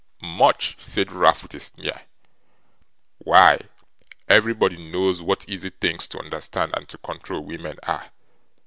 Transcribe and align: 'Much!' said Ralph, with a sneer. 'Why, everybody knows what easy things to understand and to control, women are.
'Much!' 0.19 0.75
said 0.79 1.11
Ralph, 1.11 1.43
with 1.43 1.53
a 1.53 1.59
sneer. 1.59 2.01
'Why, 3.19 3.59
everybody 4.27 4.77
knows 4.89 5.21
what 5.21 5.47
easy 5.47 5.69
things 5.69 6.07
to 6.07 6.17
understand 6.17 6.73
and 6.75 6.89
to 6.89 6.97
control, 6.97 7.41
women 7.41 7.77
are. 7.83 8.09